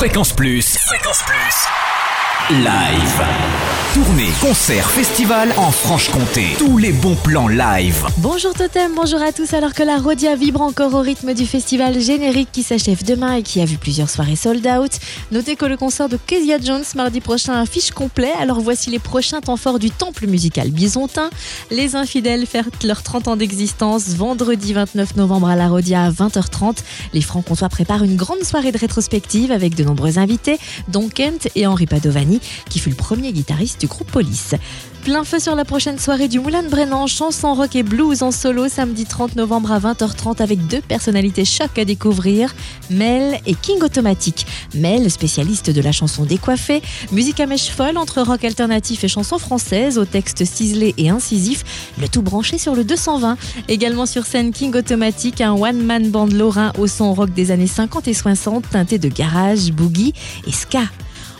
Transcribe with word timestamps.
Fréquence 0.00 0.32
Plus. 0.32 0.78
Fréquence 0.86 1.22
Plus. 1.26 1.99
Live. 2.48 3.50
Tournée, 3.92 4.28
concert, 4.40 4.88
festival 4.88 5.52
en 5.56 5.72
Franche-Comté. 5.72 6.54
Tous 6.58 6.78
les 6.78 6.92
bons 6.92 7.16
plans 7.16 7.48
live. 7.48 8.06
Bonjour 8.18 8.54
Totem, 8.54 8.92
bonjour 8.94 9.20
à 9.20 9.32
tous. 9.32 9.52
Alors 9.52 9.74
que 9.74 9.82
la 9.82 9.96
Rodia 9.96 10.36
vibre 10.36 10.60
encore 10.60 10.94
au 10.94 11.00
rythme 11.00 11.34
du 11.34 11.44
festival 11.44 11.98
générique 11.98 12.50
qui 12.52 12.62
s'achève 12.62 13.04
demain 13.04 13.34
et 13.34 13.42
qui 13.42 13.60
a 13.60 13.64
vu 13.64 13.78
plusieurs 13.78 14.08
soirées 14.08 14.36
sold 14.36 14.64
out, 14.64 14.92
notez 15.32 15.56
que 15.56 15.64
le 15.64 15.76
concert 15.76 16.08
de 16.08 16.16
Kezia 16.24 16.58
Jones 16.60 16.84
mardi 16.94 17.20
prochain 17.20 17.60
affiche 17.60 17.90
complet. 17.90 18.30
Alors 18.40 18.60
voici 18.60 18.90
les 18.90 19.00
prochains 19.00 19.40
temps 19.40 19.56
forts 19.56 19.80
du 19.80 19.90
temple 19.90 20.28
musical 20.28 20.70
bisontin. 20.70 21.28
Les 21.72 21.96
infidèles 21.96 22.46
fêtent 22.46 22.84
leurs 22.84 23.02
30 23.02 23.26
ans 23.26 23.36
d'existence 23.36 24.10
vendredi 24.10 24.72
29 24.72 25.16
novembre 25.16 25.48
à 25.48 25.56
la 25.56 25.66
Rodia 25.66 26.04
à 26.04 26.10
20h30. 26.12 26.76
Les 27.12 27.22
Francs-Comtois 27.22 27.68
préparent 27.68 28.04
une 28.04 28.14
grande 28.14 28.44
soirée 28.44 28.70
de 28.70 28.78
rétrospective 28.78 29.50
avec 29.50 29.74
de 29.74 29.82
nombreux 29.82 30.20
invités, 30.20 30.60
dont 30.86 31.08
Kent 31.08 31.48
et 31.56 31.66
Henri 31.66 31.86
Padovani, 31.86 32.29
qui 32.68 32.78
fut 32.78 32.90
le 32.90 32.96
premier 32.96 33.32
guitariste 33.32 33.80
du 33.80 33.86
groupe 33.86 34.10
Police. 34.10 34.54
Plein 35.04 35.24
feu 35.24 35.38
sur 35.38 35.54
la 35.54 35.64
prochaine 35.64 35.98
soirée 35.98 36.28
du 36.28 36.40
Moulin 36.40 36.62
de 36.62 36.68
Brennan, 36.68 37.06
chanson 37.06 37.54
rock 37.54 37.74
et 37.74 37.82
blues 37.82 38.22
en 38.22 38.30
solo 38.30 38.68
samedi 38.68 39.06
30 39.06 39.34
novembre 39.34 39.72
à 39.72 39.80
20h30 39.80 40.42
avec 40.42 40.66
deux 40.66 40.82
personnalités 40.82 41.46
choc 41.46 41.78
à 41.78 41.86
découvrir, 41.86 42.54
Mel 42.90 43.40
et 43.46 43.54
King 43.54 43.82
Automatic. 43.82 44.46
Mel, 44.74 45.10
spécialiste 45.10 45.70
de 45.70 45.80
la 45.80 45.90
chanson 45.90 46.24
décoiffée, 46.24 46.82
musique 47.12 47.40
à 47.40 47.46
mèche 47.46 47.70
folle 47.70 47.96
entre 47.96 48.20
rock 48.20 48.44
alternatif 48.44 49.02
et 49.02 49.08
chanson 49.08 49.38
française 49.38 49.96
au 49.96 50.04
texte 50.04 50.44
ciselé 50.44 50.94
et 50.98 51.08
incisif, 51.08 51.94
le 51.98 52.06
tout 52.06 52.22
branché 52.22 52.58
sur 52.58 52.74
le 52.74 52.84
220. 52.84 53.38
Également 53.68 54.04
sur 54.04 54.26
scène 54.26 54.52
King 54.52 54.76
Automatic, 54.76 55.40
un 55.40 55.52
one-man 55.52 56.10
band 56.10 56.26
lorrain 56.26 56.72
au 56.78 56.86
son 56.86 57.14
rock 57.14 57.32
des 57.32 57.52
années 57.52 57.66
50 57.66 58.06
et 58.06 58.14
60 58.14 58.68
teinté 58.68 58.98
de 58.98 59.08
garage, 59.08 59.72
boogie 59.72 60.12
et 60.46 60.52
ska. 60.52 60.82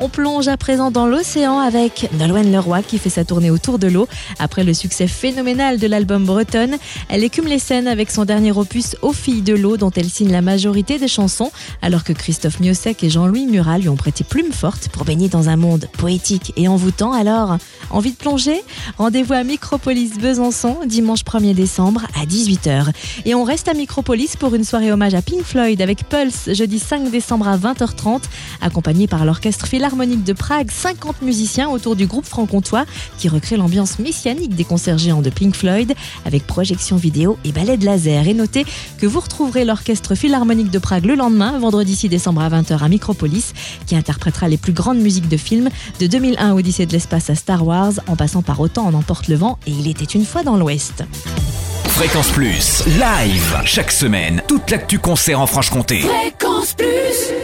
On 0.00 0.08
plonge 0.08 0.48
à 0.48 0.56
présent 0.56 0.90
dans 0.90 1.06
l'océan 1.06 1.60
avec 1.60 2.08
Nolwenn 2.18 2.50
Leroy 2.50 2.82
qui 2.82 2.98
fait 2.98 3.10
sa 3.10 3.24
tournée 3.24 3.50
autour 3.50 3.78
de 3.78 3.86
l'eau. 3.86 4.08
Après 4.40 4.64
le 4.64 4.74
succès 4.74 5.06
phénoménal 5.06 5.78
de 5.78 5.86
l'album 5.86 6.24
Bretonne, 6.24 6.76
elle 7.08 7.22
écume 7.22 7.46
les 7.46 7.60
scènes 7.60 7.86
avec 7.86 8.10
son 8.10 8.24
dernier 8.24 8.50
opus 8.50 8.96
Aux 9.02 9.12
filles 9.12 9.42
de 9.42 9.54
l'eau 9.54 9.76
dont 9.76 9.92
elle 9.94 10.10
signe 10.10 10.32
la 10.32 10.42
majorité 10.42 10.98
des 10.98 11.06
chansons, 11.06 11.52
alors 11.80 12.02
que 12.02 12.12
Christophe 12.12 12.58
Miossec 12.58 13.04
et 13.04 13.10
Jean-Louis 13.10 13.46
Murat 13.46 13.78
lui 13.78 13.88
ont 13.88 13.96
prêté 13.96 14.24
plume 14.24 14.52
forte 14.52 14.88
pour 14.88 15.04
baigner 15.04 15.28
dans 15.28 15.48
un 15.48 15.56
monde 15.56 15.86
poétique 15.96 16.52
et 16.56 16.66
envoûtant. 16.66 17.12
Alors, 17.12 17.56
envie 17.90 18.10
de 18.10 18.16
plonger? 18.16 18.62
Rendez-vous 18.98 19.34
à 19.34 19.44
Micropolis 19.44 20.18
Besançon 20.18 20.78
dimanche 20.86 21.22
1er 21.22 21.54
décembre 21.54 22.02
à 22.20 22.26
18h. 22.26 22.88
Et 23.26 23.34
on 23.36 23.44
reste 23.44 23.68
à 23.68 23.74
Micropolis 23.74 24.36
pour 24.36 24.56
une 24.56 24.64
soirée 24.64 24.90
hommage 24.90 25.14
à 25.14 25.22
Pink 25.22 25.44
Floyd 25.44 25.80
avec 25.80 26.08
Pulse 26.08 26.52
jeudi 26.52 26.80
5 26.80 27.10
décembre 27.10 27.46
à 27.46 27.56
20h30, 27.56 28.22
accompagné 28.60 29.06
par 29.06 29.24
l'orchestre 29.24 29.66
Philharmonique 29.84 30.24
de 30.24 30.32
Prague, 30.32 30.70
50 30.70 31.20
musiciens 31.20 31.68
autour 31.68 31.94
du 31.94 32.06
groupe 32.06 32.24
franc-comtois 32.24 32.86
qui 33.18 33.28
recrée 33.28 33.58
l'ambiance 33.58 33.98
messianique 33.98 34.54
des 34.54 34.64
concerts 34.64 34.96
géants 34.96 35.20
de 35.20 35.28
Pink 35.28 35.54
Floyd 35.54 35.92
avec 36.24 36.46
projection 36.46 36.96
vidéo 36.96 37.36
et 37.44 37.52
ballet 37.52 37.76
de 37.76 37.84
laser. 37.84 38.26
Et 38.26 38.32
notez 38.32 38.64
que 38.96 39.06
vous 39.06 39.20
retrouverez 39.20 39.66
l'orchestre 39.66 40.14
Philharmonique 40.14 40.70
de 40.70 40.78
Prague 40.78 41.04
le 41.04 41.16
lendemain, 41.16 41.58
vendredi 41.58 41.94
6 41.94 42.08
décembre 42.08 42.40
à 42.40 42.48
20h 42.48 42.78
à 42.82 42.88
Micropolis, 42.88 43.52
qui 43.84 43.94
interprétera 43.94 44.48
les 44.48 44.56
plus 44.56 44.72
grandes 44.72 45.00
musiques 45.00 45.28
de 45.28 45.36
films 45.36 45.68
de 46.00 46.06
2001 46.06 46.54
Odyssée 46.54 46.86
de 46.86 46.92
l'espace 46.92 47.28
à 47.28 47.34
Star 47.34 47.66
Wars, 47.66 47.92
en 48.06 48.16
passant 48.16 48.40
par 48.40 48.60
Autant 48.60 48.86
en 48.86 48.94
emporte 48.94 49.28
le 49.28 49.36
vent 49.36 49.58
et 49.66 49.70
Il 49.70 49.86
était 49.86 50.06
une 50.06 50.24
fois 50.24 50.42
dans 50.42 50.56
l'Ouest. 50.56 51.04
Fréquence 51.88 52.30
Plus. 52.30 52.84
Live. 52.86 53.60
Chaque 53.66 53.92
semaine, 53.92 54.40
toute 54.48 54.70
l'actu 54.70 54.98
concert 54.98 55.40
en 55.40 55.46
Franche-Comté. 55.46 56.00
Fréquence 56.00 56.72
Plus 56.72 57.43